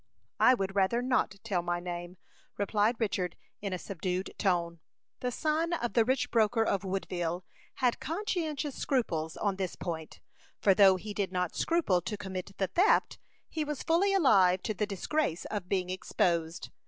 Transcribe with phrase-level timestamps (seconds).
[0.39, 2.17] "I would rather not tell my name,"
[2.57, 4.79] replied Richard, in a subdued tone.
[5.19, 10.19] The son of the rich broker of Woodville had conscientious scruples on this point;
[10.59, 14.73] for though he did not scruple to commit the theft, he was fully alive to
[14.73, 16.71] the disgrace of being exposed.